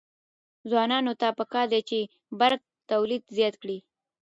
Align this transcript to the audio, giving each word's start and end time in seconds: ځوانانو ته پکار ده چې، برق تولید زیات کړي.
ځوانانو 0.69 1.13
ته 1.21 1.27
پکار 1.39 1.65
ده 1.73 1.79
چې، 1.89 1.99
برق 2.39 2.61
تولید 2.91 3.23
زیات 3.37 3.55
کړي. 3.61 3.77